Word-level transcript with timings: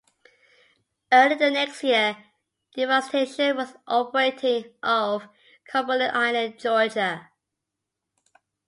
Early 1.11 1.35
the 1.35 1.51
next 1.51 1.83
year 1.83 2.17
"Devastation" 2.75 3.55
was 3.55 3.75
operating 3.85 4.73
off 4.81 5.27
Cumberland 5.67 6.17
Island, 6.17 6.57
Georgia. 6.59 7.29